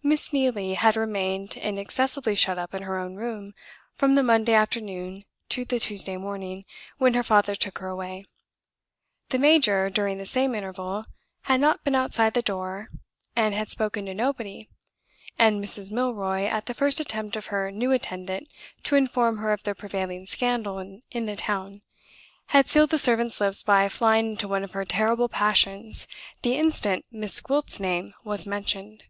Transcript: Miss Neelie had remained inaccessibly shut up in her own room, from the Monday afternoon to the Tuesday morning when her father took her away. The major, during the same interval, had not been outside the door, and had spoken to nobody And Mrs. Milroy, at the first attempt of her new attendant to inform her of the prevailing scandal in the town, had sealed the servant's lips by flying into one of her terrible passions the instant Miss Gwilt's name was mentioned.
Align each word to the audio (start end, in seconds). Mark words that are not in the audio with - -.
Miss 0.00 0.32
Neelie 0.32 0.74
had 0.74 0.96
remained 0.96 1.56
inaccessibly 1.56 2.36
shut 2.36 2.56
up 2.56 2.72
in 2.72 2.82
her 2.84 3.00
own 3.00 3.16
room, 3.16 3.52
from 3.96 4.14
the 4.14 4.22
Monday 4.22 4.54
afternoon 4.54 5.24
to 5.48 5.64
the 5.64 5.80
Tuesday 5.80 6.16
morning 6.16 6.64
when 6.98 7.14
her 7.14 7.24
father 7.24 7.56
took 7.56 7.78
her 7.80 7.88
away. 7.88 8.24
The 9.30 9.40
major, 9.40 9.90
during 9.90 10.18
the 10.18 10.24
same 10.24 10.54
interval, 10.54 11.04
had 11.42 11.60
not 11.60 11.82
been 11.82 11.96
outside 11.96 12.34
the 12.34 12.42
door, 12.42 12.86
and 13.34 13.54
had 13.56 13.70
spoken 13.72 14.06
to 14.06 14.14
nobody 14.14 14.68
And 15.36 15.62
Mrs. 15.62 15.90
Milroy, 15.90 16.42
at 16.44 16.66
the 16.66 16.74
first 16.74 17.00
attempt 17.00 17.34
of 17.34 17.46
her 17.46 17.72
new 17.72 17.90
attendant 17.90 18.46
to 18.84 18.94
inform 18.94 19.38
her 19.38 19.52
of 19.52 19.64
the 19.64 19.74
prevailing 19.74 20.26
scandal 20.26 20.78
in 20.78 21.26
the 21.26 21.34
town, 21.36 21.82
had 22.46 22.68
sealed 22.68 22.90
the 22.90 22.98
servant's 22.98 23.40
lips 23.40 23.64
by 23.64 23.88
flying 23.88 24.30
into 24.30 24.46
one 24.46 24.62
of 24.62 24.72
her 24.72 24.84
terrible 24.84 25.28
passions 25.28 26.06
the 26.42 26.54
instant 26.54 27.04
Miss 27.10 27.40
Gwilt's 27.40 27.80
name 27.80 28.14
was 28.22 28.46
mentioned. 28.46 29.02